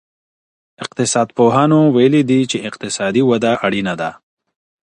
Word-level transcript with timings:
اقتصاد 0.83 1.27
پوهانو 1.37 1.79
ویلي 1.95 2.21
دي 2.29 2.39
چی 2.51 2.57
اقتصادي 2.69 3.21
وده 3.31 3.51
اړینه 3.65 3.93
ده. 4.01 4.11